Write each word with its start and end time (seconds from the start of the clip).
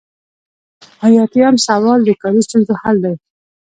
ایاتیام 1.05 1.55
سوال 1.67 1.99
د 2.03 2.09
کاري 2.21 2.41
ستونزو 2.47 2.73
حل 2.81 2.97
دی. 3.03 3.15